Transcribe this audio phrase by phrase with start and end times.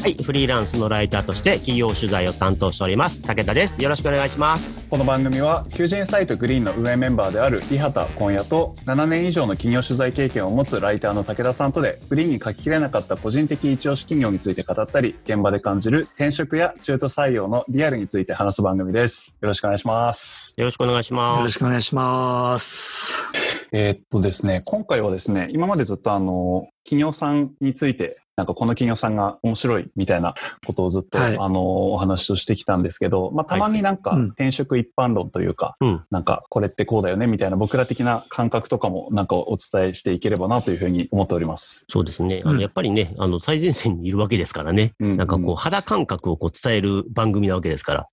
[0.00, 3.20] はい、フリーランスのライターとして企業取材を担当しております。
[3.20, 3.82] 武田です。
[3.82, 4.88] よろしくお願いします。
[4.88, 19.36] この番組は求人サイトグリーンの運営メンバーである伊畑今夜と7年以上の企業取材経験を持つライターの武田さんとでグリーンに書ききれなかった個人的一押し企業について語ったり現場で感じる転職や中途採用のリアルについて話す番組です。
[19.42, 20.54] よろしくお願いします。
[20.56, 21.36] よろしくお願いします。
[21.36, 23.30] よろしくお願いします。
[23.72, 30.34] えー、っとですね今回はですね今までずっとあの企業さんについて、なんかこの企業さんが面白いみたいな
[30.66, 41.84] ことをずっと、はい、あの、お話をしてきたんですけど、まあ、たまになんか転職一般論というか、はいうん、なんかこれってこうだよねみたいな僕ら的な感覚とかもなんかお伝えしていければなというふうに思っております。
[41.88, 42.40] そうですね。
[42.46, 44.94] あの、やっぱりね、あの、最前線にいるわけですからね。
[45.00, 48.08] うん、なんかこう、肌感覚をこう伝える番組なわけですから。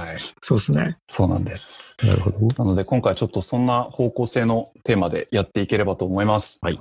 [0.00, 0.16] はい。
[0.16, 0.96] そうですね。
[1.06, 1.94] そうなんです。
[2.02, 6.58] なるほど、なので今回ちょっとそんな方向性のテーマでやっていければと思います。
[6.62, 6.78] はい。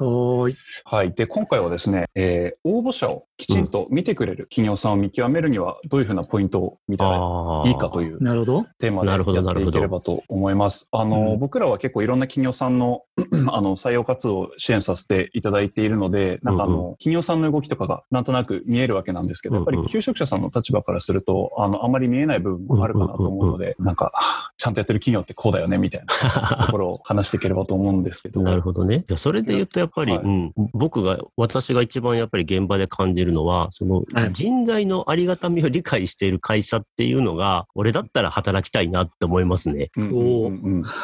[0.85, 1.16] はい。
[1.17, 4.47] で、今回はですね、えー、応募者をきちんと見てくれる。
[4.49, 7.17] 企業さんを見極めるにはどういうふうなポイントを見たら
[7.65, 10.87] いいかというテーマでやっていければと思います。
[10.91, 13.03] あの、うん、僕らは結構いろんな企業さんの
[13.51, 24.11] あの採用活動を支援させていただいているので、なんかあの、うんうん、企業さんの動きとかがなんとなく見えるわけなんですけど、やっぱり求職者さんの立場からすると、あの、あまり見えない部分もあるかなと思うので、なんか、
[24.57, 28.41] ちゃんとやってる企業ってこうだよねみたいな ところを話していければと思うんですけど。
[28.41, 29.05] なるほどね。
[29.07, 39.89] いや、それで言うとやっぱり、はい、うん、僕が、私が一番やっぱり現場で感じるのは、その人材のありがたみを理解している会社っていうのが、俺だったら働きたいなって思いますね。
[40.11, 40.51] お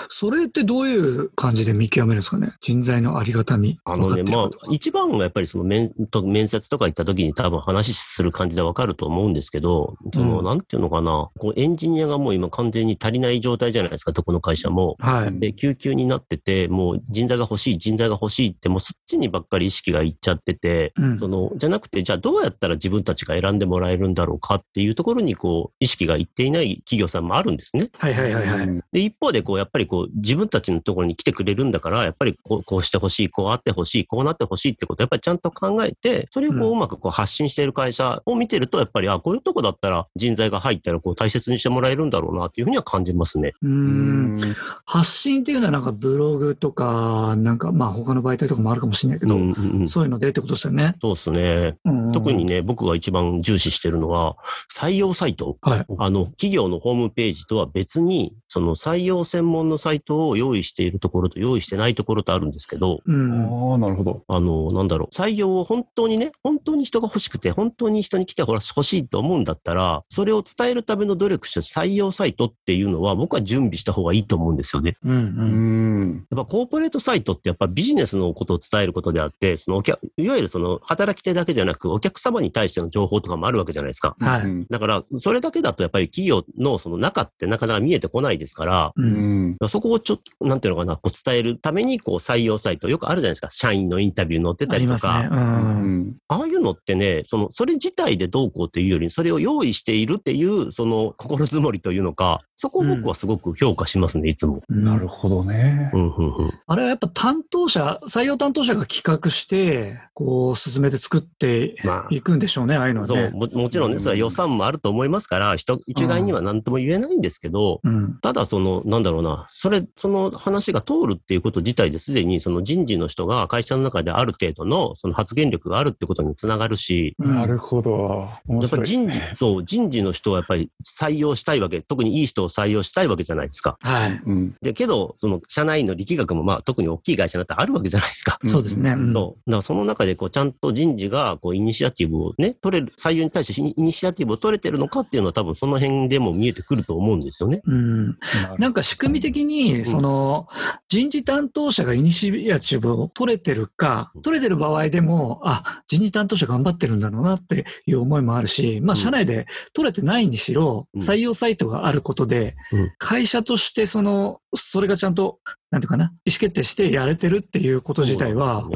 [0.10, 2.54] それってどういう感じで見極めるんですかね？
[2.62, 3.80] 人材のありがたみ。
[3.86, 14.96] あのね、まあ、一番はやっぱりその面と面接とか行った時に多分話する感じでわかると思うんですけど、その、うん、なんていうのかな、こうエンジニアがもう今完全に足りない状態じゃないですか、どこの会社も。
[15.00, 15.40] はい。
[15.40, 27.90] で、救急になってて、もう人材が欲しい、人材が欲しいって、もうそっちにばっかり意識がいっちゃってて、うん、その、じゃなくて、じゃあどうやったら自分たちが選んでもらえるんだろうかっていうところに、こう、意識がいっていない企業さんもあるんですね。
[27.98, 28.84] はいはいはいはい。
[28.92, 43.54] で、一方で、こう、やっぱりこう、自分たちのところに来てくれるんだから、やっぱりこうこうしてほしい、こうあってほしい、こうなってほしいってことをやっぱりちゃんと考えて、それをこう、うまくこう発信している会社を見てると、やっぱり、あ、こういうとこだったら人材が入ったらこう大切にしてもらえるんだろうなっていうふうには感じますね。
[43.62, 44.40] うん。
[44.86, 50.96] 発信っていうのはなんかブログとか、なんかまあ他の媒体とかもあるかもしれないけど、うんうんうん、そういうのでってことですよね。
[51.02, 51.78] そうですね。
[52.12, 54.36] 特にね、僕が一番重視してるのは、
[54.72, 55.58] 採用サイト。
[55.62, 64.24] はい、あの、企業のホームページとは別に、その採用専門のサイトを用意しているところと用意してないところとあるんですけど、うん、ああ、なるほど。
[64.28, 74.96] あの、なんだろう、採用を本当にね、本当に人が欲しくて、本当に人に来てほしいと思うんだったら、それを伝えるための努力して採用サイトっていうのは、僕は準備した方がいいと思うんですよね。
[75.04, 76.28] うん、うん。
[76.30, 84.16] やっぱコーポレートサイトってやっぱビジネスのことを伝えることであって、そのお客、いわゆるその働き手だけじゃなく、お客様に対しての情報とかもあるわけじゃないですか。
[84.20, 84.66] はい。
[84.70, 93.50] だから、それだけだとやっぱり企業のその中ってなかなか見えてこないですから、うん、そこをちょっと、なんていうのかな、こう伝えるために、こう採用サイト、よくあるじゃないですか。
[93.50, 95.16] 社員のインタビュー載ってたりとか。
[95.16, 104.62] あ、ねうん、ああいうのってね、その、それ自体でどうこうというより、それを用意しているっていう、その、心づもりというのか、そこを僕はすごく評価しますね、いつも。
[104.70, 105.92] なるほどね。
[105.94, 111.76] うんうんうん、あれはやっぱ担当者、採用担当者が企画して、こう、進めて作って
[112.10, 113.32] いくんでしょうね、まあ、ああいうのはね。
[113.32, 128.30] そうも、もちろんね、それは予算もあると思いますから、人、一概には何とも言えないんですけど、うん、ただその、なんだろうな、それ、その話が通るっていうこと自体ですでに、その人事の人が会社の中である程度のその発言力があるってことにつながるし、なるほど。
[128.48, 133.78] やっぱり人事、そう、人事の人はやっぱり採用したいわけ、特にいい人を採用したいわけじゃないですか。
[133.82, 134.20] はい。
[134.26, 138.40] うん、で、けど、その社内の力学もまあ特に大きい会社だったらあるわけじゃないですか。
[138.44, 138.92] そうですね。
[138.92, 139.50] うん、そう。
[139.50, 147.62] だからその中でこうちゃんと人事がこうイニシアティブをね、取れる、採用に対してイニシアティブを取れてるのかっていうのは多分その辺でも見えてくると思うんですよね。
[147.66, 148.18] うん。
[148.58, 150.48] なんか仕組み的に、その、
[150.90, 162.56] 人事担当者がイニシアチブを取れてるか、取れてる場合でも、あ、人事担当者頑張ってるんだろうなっていう思いもあるし、まあ、社内で取れてないにしろ、採用サイトがあることで、
[162.98, 165.40] 会社としてその、それがちゃんと
[165.74, 168.70] なんていうかな、意思決定してやれてるっていうこと自体は、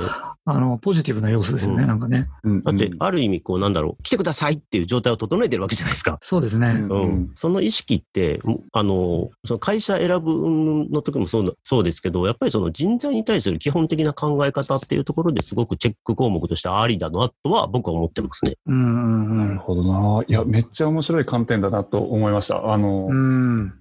[0.45, 2.27] あの、ポジティブな要素ですよね、うん、なんかね。
[2.63, 6.17] だって、ある意味、こう、なんだろう、来てくださいっていう状態を整えてるわけじゃないですか。
[6.23, 6.69] そうですね。
[6.69, 7.31] うん。
[7.35, 8.41] その意識って、
[8.71, 18.55] あの、その会社選ぶの時もそうそうですけど、やっぱりその人材に対する基本的な考え方っていうところですごくチェック項目としてありだなとは僕は思ってますね。
[18.65, 20.23] うん、なるほどな。
[20.27, 22.73] いや、めっちゃ面白い観点だなと思いました。
[22.73, 23.07] あの、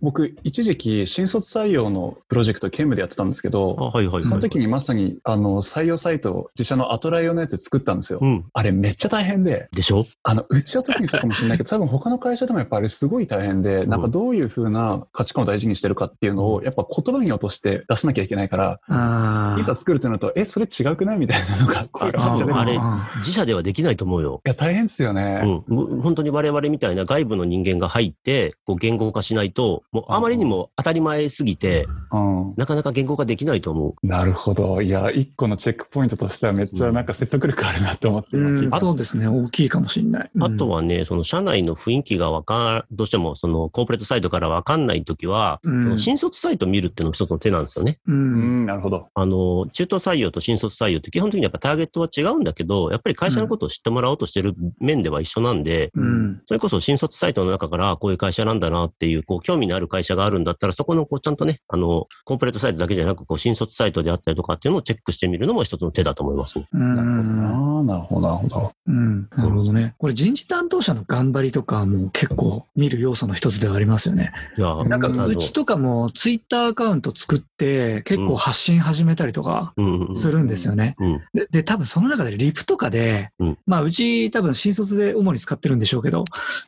[0.02, 8.18] 僕、一時期、新卒採用のプロジェクト、兼務でやってたんですけど、はいはいはい、その時にまさに、あの、採用サイト、自社のアトライ用のやつ作ったんですよ。
[8.22, 9.68] うん、あれめっちゃ大変で。
[9.72, 10.06] でしょ？
[10.22, 18.56] あの、うちは特にそうかもしれないけど、 多分他の会社でもやっぱあれすごい大変で、なんかどういうふうな価値観を大事にしてるかっていうのを、やっぱ言葉に落として出さなきゃいけないか
[18.88, 21.18] ら、いざ作るってなると、え、それ違くない？
[21.18, 22.78] みたいなのが声がかっちゃあれ、
[23.18, 24.40] 自社ではできないと思うよ。
[24.44, 25.64] いや、大変ですよね。
[25.68, 26.00] うん。
[26.02, 31.75] 本当に我々みたいな外部の人間が入って、こう言語化しないと、もうあまりにも当たり前すぎて、
[32.12, 34.06] うん、なかなか言語化できないと思う。
[34.06, 34.80] なるほど。
[34.80, 39.26] いや、一個のチェックポイントとしてはめっちゃなんか説得力あるなと思って、うん、そうですね。
[39.26, 40.30] 大きいかもしれない。
[40.40, 47.98] あとはね、その社内の雰囲気がわかどうしてもそのコーポレートサイトからわかんないときは、うん、その新卒サイト見るっていうのも一つの手なんですよね。
[48.06, 49.08] うん、なるほど。
[49.14, 66.66] あの、中途採用と新卒採用って基本的にやっぱターゲットは違うんだけど、やっぱり会社のことを知ってもらおうとしてる面では一緒なんで、うん、それこそ新卒サイトの中からこういう会社なんだなっていう、こう、興味のある会社があるんだったら、そこのこう、ちゃんとね、あの、コーポレートサイトだけじゃなく、こう、新卒サイトであったりとかっていうのをチェックしてみるのも一つの手だと思いますね。
[66.72, 67.56] なるほどな。
[67.86, 68.72] なるほど、なるほど。
[68.86, 69.28] うん。
[69.36, 69.94] なるほどね。
[69.98, 74.32] これ人事担当者の頑張りとかも結構見る要素の一つではありますよね。
[74.58, 79.74] いや、なんか、うちとかもツイッターアカウント作って結構発信始めたりとか
[80.14, 80.96] するんですよね。
[81.34, 86.24] で、で多分その中でリプとかで、うん、まあうち多分新卒で主に使ってるんでしょうけど、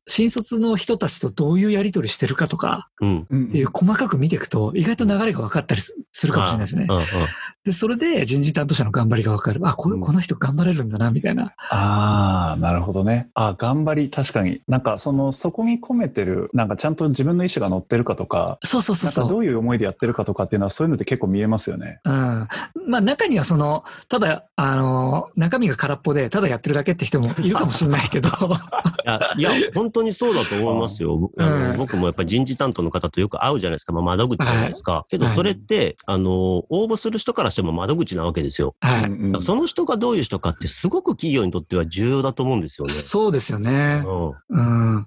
[0.06, 5.94] 新卒の人たちとどういうやり取りしてるかとか、っていう細かく見ていくと意外と流れが分かったりす
[6.26, 6.86] るかもしれないですね。
[6.88, 7.04] うん、うん
[7.64, 9.60] で、それで人事担当者の頑張りが分かる。
[9.64, 11.54] あ、ここの人頑張れるんだな、みたいな。
[11.70, 13.28] ああ、なるほどね。
[13.34, 14.62] あ頑張り、確かに。
[14.68, 22.00] なんかその、そこに込めてる、なんかちゃんと自分の意思が乗ってるかとか、そうそうそうなんかどういう思いでやってるかとかっていうのはそういうのって結構見えますよね。
[22.04, 22.48] うん。
[22.86, 28.28] まあ中にはその、ただ、あの、中身が空っぽで、ただやってるだけって人もいるかもしれないけど。
[29.36, 31.30] いや、いや、本当にそうだと思いますよ。
[31.38, 33.92] あの、うん、僕もやっぱり人事担当の方とよく会うじゃないですか。
[33.92, 34.92] まあ窓口じゃないですか。
[34.92, 38.76] はい、けどそれって、はい、あの、応募する人からしても窓口なわけですよ。
[38.80, 39.42] はい。
[39.42, 42.92] その人がどういう人かってすごく企業にとっては重要だと思うんですよね。
[42.92, 44.02] そうですよね。
[44.04, 44.88] うん。
[44.88, 45.06] うん、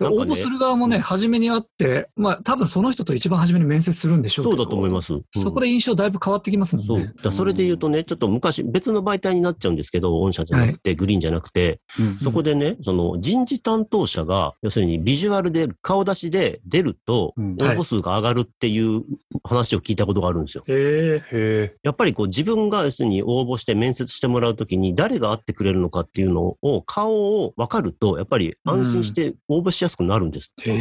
[0.00, 5.14] 応募する側もね、初めに会って、まあ多分その人と一番初めに面接するんでしょうそうだと思います。
[5.14, 7.12] うん、そこで印象だいぶ変わってきますもんね。
[7.16, 7.30] そう。
[7.30, 19.02] だそれで言うとね、ちょっと昔、別の媒体になっちゃうんですけど、御社じゃなくて、はい、グリーンじゃなくて、うんうん、そこでね、その人事担当者が、要するにビジュアルで顔出しで出ると、応募数が上がるっていう
[19.42, 20.64] 話を聞いたことがあるんですよ。
[20.66, 21.69] へえ。
[21.82, 30.54] やっぱりこう自分が要するに応募して面接してもらうときに誰が会ってくれるのかっていうのを、顔を分かると、やっぱり安心して応募しやすくなるんです。
[30.66, 30.76] うん、へ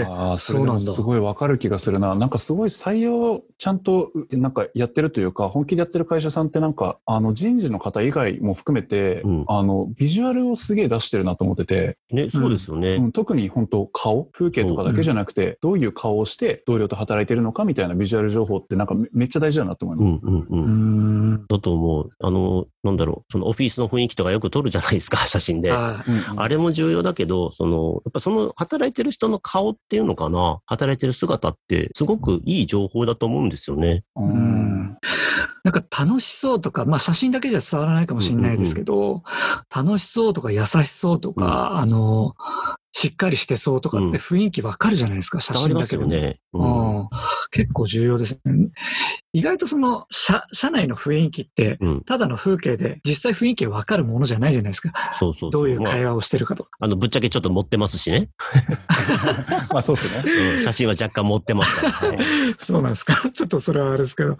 [0.00, 0.06] え。
[0.08, 0.92] ああ、そうなんだ。
[0.92, 2.14] すごい分かる気がするな。
[2.14, 11.98] なんかすごい採用ちゃんとなんかやってるというか、本気でやってる会社さんってなんか、あの人事の方以外も含めて、うん、あの、ビジュアルをすげえ出してるなと思ってて。
[12.10, 12.94] ね、そうですよね。
[12.94, 20.18] うん、特に本当顔、風景とかだけじゃなくて、どういう顔をして同僚と働いてるのかみたいなビジュアル情報ってなんかめっちゃ大事だなと思います。
[20.22, 20.60] うんうんう
[21.36, 21.46] ん。
[21.48, 22.10] だと思う。
[22.20, 25.72] あの、なんだろう、そのオフィスの雰囲気とかよく撮るじゃないですか、 写真で。
[25.72, 26.04] あ
[26.36, 34.04] あれも重要だけど、その、やっぱその働いてる人の顔っていうのかな、働いてる姿ってすごくいい情報だと思うんですよね。
[34.16, 34.96] うん。
[35.64, 42.34] なんか楽しそうとか、まあ写真だけじゃ伝わらないかもしれないですけど、うんうんうん、楽しそうとか優しそうとか、うん、あの、
[42.92, 46.10] しっかりしてそうとかって雰囲気わかるじゃないですか、うん、写真だけでも。
[46.10, 47.08] ね、うん、
[47.50, 48.70] 結構重要ですね。
[49.32, 54.92] 意外とその社、社内の雰囲気って、ただの風景で、実際雰囲気わかるものじゃないじゃないですか。
[55.12, 56.70] そうそうどういう会話をしてるかとか。
[56.80, 58.28] あの、ぶっちゃけちょっと持ってますしね。
[59.70, 60.24] まあそうですね、
[60.56, 60.64] うん。
[60.64, 62.24] 写真は若干持ってますから、ね、
[62.58, 63.14] そうなんですか。
[63.30, 64.36] ちょっとそれはあれですけど。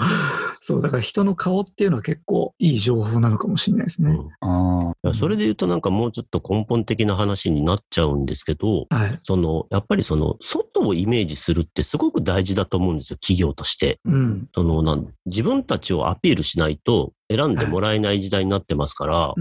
[0.62, 4.10] そう、だから人の顔っていうのは結構いい情報なのかもしれないですね。
[4.10, 14.00] うん、あそれで言うとなんかもうちょっと根本的な話になっちゃうんですけど、はい、その、やっぱりその、外をイメージするってすごく大事だと思うんですよ、企業として。
[14.04, 19.34] うん、そのなん自分たちをアピールしないと、選んでもらえない時代になってますから、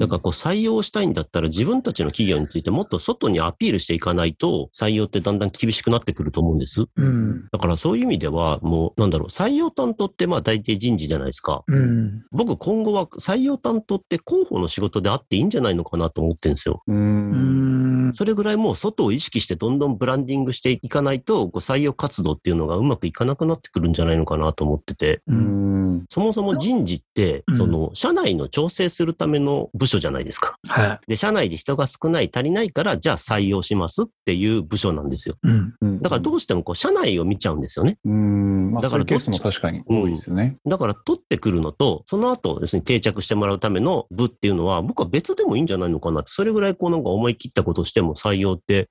[0.00, 6.86] だからこう採用したいんだったら自分たちの企業についてもっと外にアピールしていかないと採用ってだんだん厳しくなってくると思うんです。
[6.96, 11.62] うん、だからそういう意味ではもうなんだろう、採用担当ってまあ大抵人事じゃないですか。
[11.68, 16.82] うん、僕今後は採用担当って広報の仕事であっていいんじゃないのかなと思ってるんですよ。
[16.88, 17.81] うん
[18.14, 30.56] それぐらいもう外を意識してどんどんブランディングしていかないと、こう採用活動っていうのがうまくいかなくなってくるんじゃないのかなと思ってて、うん、そもそも人事って、その、社内の調整するための部署じゃないですか。
[30.68, 31.10] はい。
[31.10, 35.36] で、社内で人が少ない、足りないから、じゃあ採用しますっていう部署なんですよ。
[35.42, 36.00] うん。
[36.00, 37.98] だからどうしてもこう、社内を見ちゃうんですよね。
[38.04, 38.72] うん。
[38.72, 40.58] まあ、だからケースも確かに多いですよね。
[40.66, 48.88] だから取ってくるのと、その後ですね、定着してもらうための部っていうのは、僕は別でもいいんじゃないのかなって、それぐらいこうなんか思い切ったことしても採用って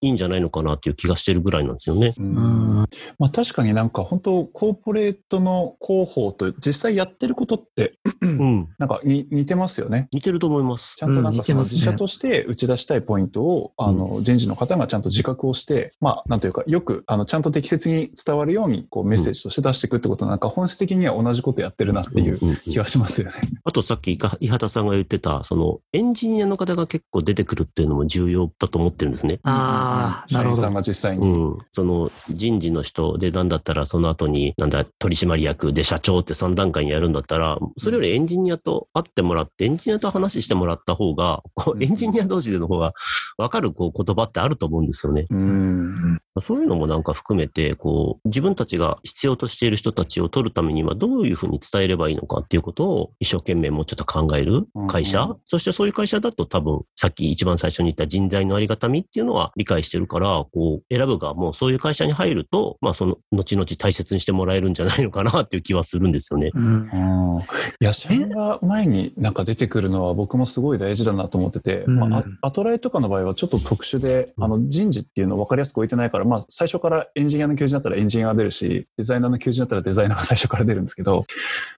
[0.00, 2.14] いいんじゃないのかなっていう気がしてるぐらいなんですよね。
[2.18, 2.86] うん。
[3.18, 10.08] まあ確かになんか本当コーポレートの広報と実際やってることって、うん、 なんかに似てますよね。
[10.12, 10.96] 似てると思います。
[10.96, 23.34] ちゃんとなんかその自社として打ち出したいポイントを、あの、人事の方がちゃんと自覚をして、まあなんというか、よく、あの、ちゃんと適切に伝わるように、こうメッセージとして出していくってことなんか本質的には同じことやってるなっていう気がしますよね。
[23.64, 29.40] あとさっき伊畑さんが言ってた、そのエンジニアの方が結構出てくるっていうのも重要だと思ってるんですね。
[29.42, 30.62] ああ、なるほど。
[30.62, 31.26] 社員さんが実際に。
[31.26, 31.58] うん。
[31.70, 42.92] その人事の人でなんだったらその後に、なんだ、取締役で社長って3段階にやるんだったら、それよりエンジニアと会ってもらって、エンジニアと話してもらった方が、こうエンジニア同士での方が
[43.36, 45.26] 分かるこう言葉ってあると思うんですよね。
[45.30, 55.30] うんそういうのもなんか含めて、こう、自分たちが必要としている人たちを取るためにはどういうふうに伝えればいいのかっていうことを一生懸命もうちょっと考える会社、うん。
[55.30, 66.50] うん、そしてそういう会社だと多分、さっき一番最初に言った人材のありがたみっていうのは理解してるから、こう、選ぶがもうそういう会社に入ると、まあその、後々大切にしてもらえるんじゃないのかなっていう気はするんですよね。
[66.54, 67.38] うん。
[67.80, 81.26] いや、社員が前になんか出てくるのは僕もすごい大事だなと思ってて、うん、まあ、アトライとかの場合はちょっと特殊で、あの、人事っていうのを分かりやすく置いてないから、まあ、最初からエンジニアの求人だったらエンジニアが出るし、デザイナーの求人だったらデザイナーが最初から出るんですけど、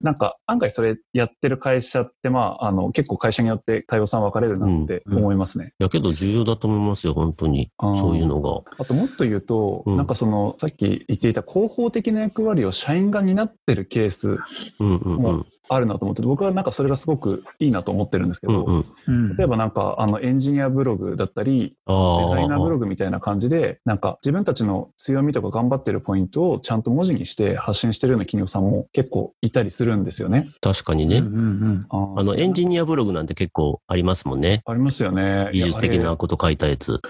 [0.00, 5.64] なんか案外それやってる会社って、まあ、あの、結構会社によって対応さん分かれるなって思いますね。
[5.64, 7.70] うんうん、やけど重要だと思いますよ、本当に。
[7.80, 8.62] そういうのが。
[8.78, 14.38] あともっと言うと、うん、なんかその、さっき言っていた広報的な役割を社員が担ってるケース
[14.78, 21.94] もあるなと思って僕はなんかそれがすごくいいなと思ってるんですけど、うんうん、例えばなんかあのエンジニアブログだったり、デ
[22.30, 30.46] ザイナーブログみたいな感じで、なんか自分たちの強みとか頑張ってるポイントをちゃんと文字にして発信してるような企業さんも結構いたりするんですよね。
[30.60, 31.18] 確かにね。
[31.18, 34.62] うんうんうん、あのエンジニアブログなんて結構ありますもんね。
[34.66, 35.50] ありますよね。
[35.52, 37.00] 技術的なこと書いたやつ。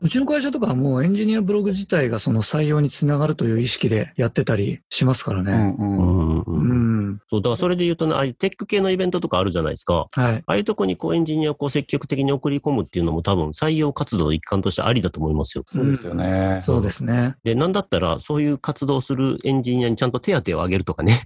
[0.00, 5.52] うちの会社とかはもうエンジニアブログ自体がその採用につながるという意識でやってたりしますからね。
[5.52, 6.91] うんうんうんうん、
[7.26, 10.06] そう、だからそれで言うとね、ああいうテック系のイベントとかあるじゃないですか。
[10.12, 10.36] はい。
[10.36, 15.64] ああいうとこにこうエンジニアをこう積極的に送り込むっていうのも多分採用活動の一環としてありだと思いますよ。
[15.66, 16.58] そうですよね。
[16.60, 17.36] そうですね。
[17.44, 21.22] で、なんだったらそういう活動するエンジニアにちゃんと手当をあげるとかね。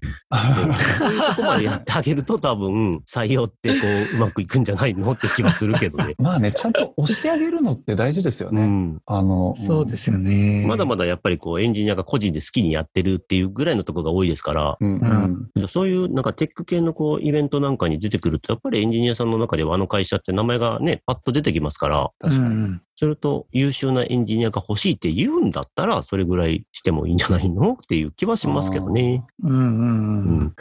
[0.99, 6.15] そういうとこまでやってあげると多分採用ってこううまくいくんじゃないのって気はするけどね。
[6.19, 8.63] まあね、ちゃんと押してあげるのって大事ですよね。
[8.63, 9.03] うん。
[9.07, 10.65] あの、そうですよね。
[10.67, 22.11] まだまだやっぱりこうエンジニアが個人で好きにやってるっていうぐらいのところが多いですから、うん、うん、そういうなんかテック系のこうイベントなんかに出てくると、やっぱりエンジニアさんの中ではあの会社って名前がね、パッと出てきますから。
[22.19, 22.79] 確かに。
[22.97, 29.25] それと優秀なエンジニアが欲しいって言うんだったら、それぐらいしてもいいんじゃないのっていう気はしますけどね。
[29.43, 29.67] うんうんうん。
[29.67, 30.55] うん、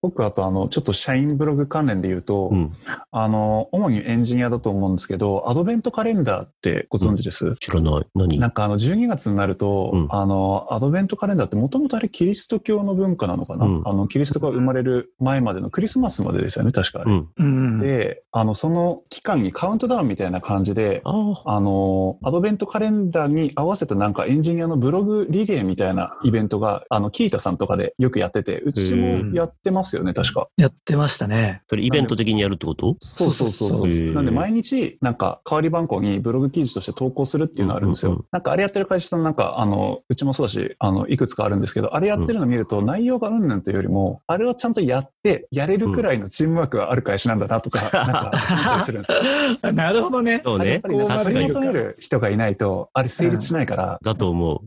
[0.00, 2.70] 僕、あと、あの、ちょっと社員ブログ関連で言うと、うん、
[3.10, 8.06] あの、主にエンジニアだと思うんですけど、アドベントカレンダーってご存知です、うん、知らない。
[8.14, 8.38] 何？
[8.38, 17.80] なんか、あの、12月になると、あの、アドベントカレンダーってもともとあれキリスト教の文化なのかな、あの、キリストが生まれる前までのクリスマスまでですよね、確かあれ。
[17.80, 21.12] で、あの、その期間にカウントダウンみたいな感じで、あ
[21.60, 21.79] の、
[22.22, 30.48] アドベントカレンダーに合わせたなんかエンジニアのブログリレーみたいなイベントが、あの、キータさんとかでよくやってて、うちもやってますよね、確か。
[30.56, 31.62] やってましたね。
[31.68, 34.12] それイベント的にやるってことそうそうそうそう。
[34.12, 38.24] なんで毎日、なんか、代わり番号にブログ記事として投稿するっていうのがあるんですよ。
[38.30, 49.72] なんか、あれやってる会社さんなんか、あの、うちもそうだし、あの、いくつかあるんですけど、あれやってるの見ると内容がうんぬんというよりも、あれをちゃんとやって、やれるくらいのチームワークがある会社なんだなとか、なんか、するんですよ。
[49.72, 50.40] なるほどね。
[50.44, 50.72] そうね。
[50.72, 51.06] やっぱり、ね、
[51.52, 53.98] それる人がいないと、あれ成立しないから。
[54.02, 54.60] だと思う。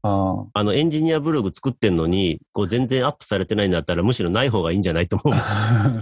[0.54, 5.38] あの、エンジニアブログ作ってんのに、こう全然アップされてないんだったら、むしろない方がいいんじゃないと思う。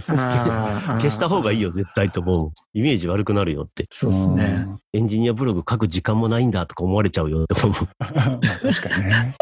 [0.00, 2.52] そう消した方がいいよ、絶対と思う。
[2.74, 3.86] イメージ悪くなるよって。
[3.90, 4.66] そうっすね。
[4.92, 7.74] エンジニアブログ書く時間もないんだとか思われちゃうよって思う。
[7.98, 9.36] 確かにね。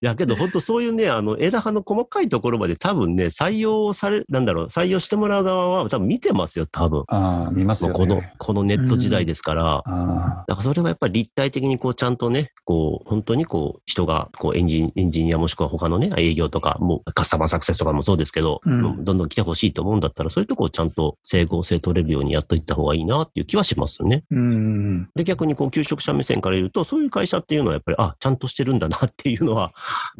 [0.00, 7.04] や、けど本当そういうね、 あの、枝葉の細かいところまで多分ね、採用され、なんだろう、採用してもらう側は多分見てますよ、多分。
[7.08, 9.82] ああ、見ますよ、ね、この、このネット時代ですから。
[9.86, 10.06] うん、
[10.46, 24.24] だからそれはやっぱり立体的にこう、ちゃんとね、こう、本当にこう、人が、こう、エンジン、エンジニアもしくは他のね、営業とか、もうカスタマーサクセスとかもそうですけど、うん、どんどん来てほしいと思うんだったら、そういうとこをちゃんと整合性取れるようにやっといった方がいいなっていう気はしますよね。
[24.30, 29.72] うん、で、逆にこう、求職者目線から言うと、そういう会社っていうのはやっぱり、あ、ちゃんとしてるんだなっていうのは、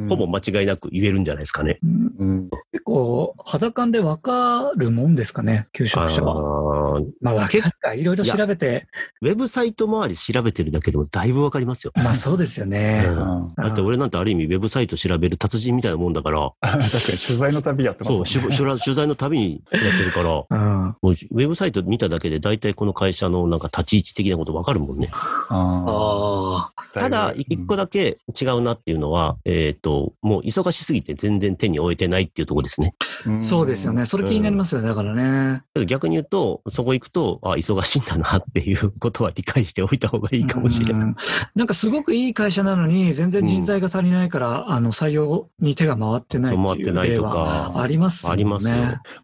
[0.09, 1.79] ほぼ間違いなく言えるんじゃないですかね。
[1.83, 6.99] うん、結構、肌感でわかるもんですかね、求職者は。
[6.99, 8.87] あまあ、わかいろいろ調べて。
[9.23, 11.93] ウェブサイト周り調べてるだけでもだいぶわかりますよ。
[11.97, 13.05] まあそうですよね。
[13.09, 16.51] うん、だって俺なんてある意味ウェブサイト調べる達人みたいなもんだから。
[16.61, 18.27] 確かに取材の旅やってますね。
[18.27, 25.09] そう、取材の旅にやってるから、 うん、もうウェブサイト見ただけで大体この会社のなんか立ち位置的なことわかるもんね。
[25.49, 32.95] あただ、一個だけ違うなっていうのは、えっ、ー、と、もう忙しすぎて全然手に負えてないっていうところですね。
[33.43, 34.07] そうですよね。
[34.07, 34.89] それ気になりますよね。
[34.89, 35.63] だからね。
[35.87, 41.15] 逆に言うと、そこ行くと、あ、忙しいんだなっていうことは理解しておいた方がいいかもしれない。
[41.55, 48.33] なんかすごくいい会社なのに、全然人材が足りないから、うん、あの、採用に手が回ってないっていう例はありますね。
[48.33, 48.75] ありますよ。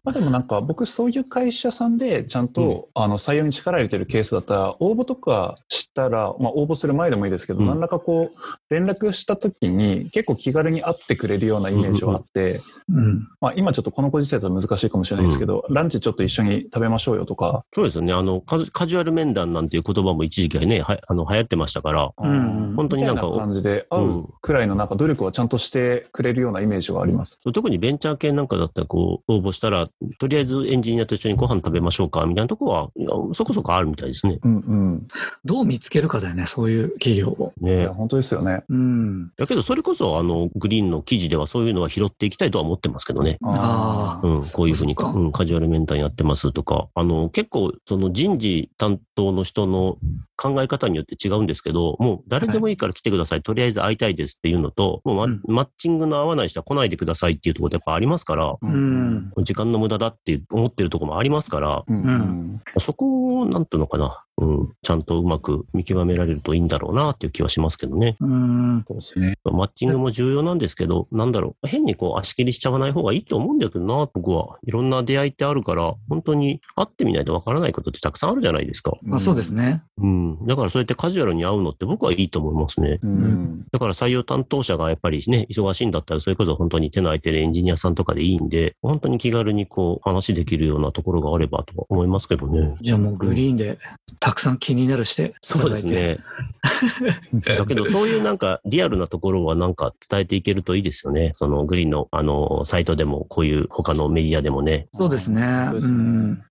[0.03, 17.63] まあでもなんか僕そういう会社さんでちゃんと、うん、あの採用に力入れてるケースだったら、応募とかしたら、まあ応募する前でもいいですけど、うん、何らかこう、連絡した時に結構気軽に会ってくれるようなイメージはあって、うん、まあ今ちょっとこのご時世だと難しいかもしれないですけど、ランチちょっと一緒に食べましょうよとか。
[17.73, 18.13] そうですよね。
[18.13, 23.27] あの、カジュアル面談なんていう言葉も一時期ね、はあの流行ってましたから、うん、本当になんか。
[23.37, 27.39] 感じで会うくらいのなんか努力はちゃんとしてくれるようなイメージはあります。
[27.53, 32.89] 特にベンチャー系なんかだったらこう、応募したら、とりあえずエンジニアと一緒にご飯食べましょうかみたいなとこは、
[33.33, 34.39] そこそこあるみたいですね。
[34.43, 35.07] うんうん。
[35.45, 37.53] どう見つけるかだよね、そういう企業を。
[37.59, 38.63] ね本当ですよね。
[38.69, 39.31] うん。
[39.37, 43.37] だけど、それこそ、あの、グリーンの記事ではそういうのは拾っていきたいとは思ってますけどね。
[43.43, 44.27] ああ。
[44.27, 49.97] うん、こういうふうにうん、カジュアル面談やってますとか、あの、結構、その人事担当の人の
[50.35, 68.17] 考え方によって違うんですけど、もう誰でもいいから来てください、はい、とりあえず会いたいですっていうのと、もうマうん、マッチングの合わない人は来ないでくださいっていうところってやっぱありますから、うん、時間の無駄だって思ってるところもありますから、うん、そこを、なんていうのかな、うん、ちゃんとうまく見極められるといいんだろうなっていう気はしますけどね。
[68.19, 68.85] うん。
[68.87, 69.37] そうですね。
[69.43, 74.59] マッチングも重要なんですけど、なんだろう、変にこう足切りしちゃわない方がいいと思うんだけどな、僕は。
[74.63, 78.93] いろんな出会いってあるから、本当に会ってみないとわからないことってたくさんあるじゃないですか。
[79.11, 79.83] あそうですね。
[79.97, 80.45] うん。
[80.45, 82.99] だからそうやってカジュアルに会うのって僕はいいと思いますね。
[83.01, 83.65] うん。
[83.71, 92.75] だから採用担当者がやっぱりね、忙しいんだったら、それこそ本当に手の空いてるエンジニアさんとかでいいんで、本当に気軽にこう話できるようなところがあればと思いますけどね。
[92.81, 93.79] じゃあもうグリーンで
[94.27, 96.17] たくさん気になるしてそうですね。
[97.47, 101.31] だけど、そういうなんかリアルなところはなんか伝えていけるといいですよね。
[101.33, 104.89] そのグリーンのあのサイトでも、こういう他のメディアでもね。
[104.93, 105.41] そうですね。
[105.71, 106.43] うん、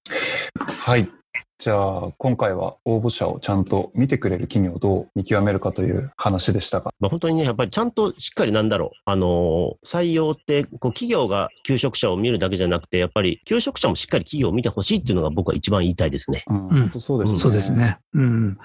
[0.58, 1.10] はい。
[1.58, 6.92] じゃあ、今回は応募者をちゃんと見てくれる企業をどう見極めるかという話でしたが。
[7.00, 8.98] まあ、本当にね、やっぱりちゃんとしっかりなんだろう。
[9.06, 16.44] あのー、採用って、こう、企業が求職者を見るだけじゃなくて、やっぱり求職者もしっかり企業を見てほしいっていうのが僕は一番言いたいですね。
[16.46, 17.38] うん、そうですね。
[17.38, 17.98] そうですね。
[18.12, 18.58] うん。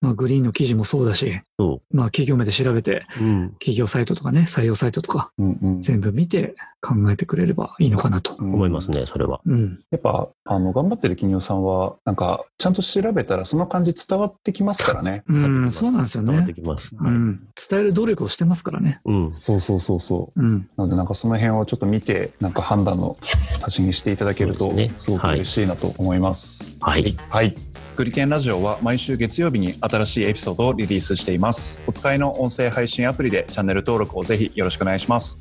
[0.00, 8.34] まあ、グリーンの記事もそうだし、そうまあ、企業目で調べて、うん、企業サイトとかね、採用サイトとか、うんうん、全部見て考えてくれればいいのかなと。
[8.34, 9.40] 思いますね、それは。
[9.46, 9.78] うん。
[9.92, 15.24] やっぱ、あの、頑張ってる企業さんは、なんか、ちゃんと調べたらその感じ伝わってきますからね。
[15.26, 16.32] うん、そうなんですよね。
[16.32, 16.96] 伝わってきます。
[16.98, 17.48] うん。
[17.70, 19.00] 伝える努力をしてますからね。
[19.04, 19.34] うん。
[19.38, 20.40] そうそうそうそう。
[20.40, 20.68] うん。
[20.76, 23.16] なのでなんかその辺をちょっと見て、なんか判断の
[23.62, 26.76] 足しにしていただけると、すごく嬉しいなと思います。
[26.80, 27.16] はい。
[27.28, 27.56] はい。
[27.96, 31.78] グリケンラジオは毎週月曜日に新しいエピソードをリリースしています。
[31.86, 35.38] お使いの音声配信アプリでチャンネル登録をぜひよろしくお願いします。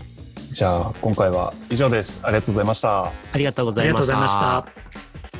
[0.51, 2.19] じゃあ今回は以上です。
[2.23, 3.05] ありがとうございました。
[3.05, 5.30] ありがとうございました。